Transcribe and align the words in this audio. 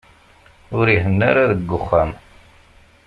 Ur 0.77 0.85
ihenna 0.95 1.25
ara 1.29 1.49
deg 1.51 1.69
uxxam. 1.79 2.11